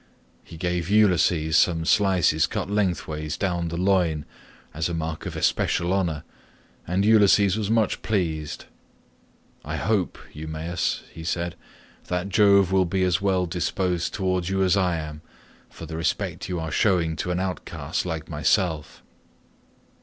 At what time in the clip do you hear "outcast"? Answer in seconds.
17.39-18.03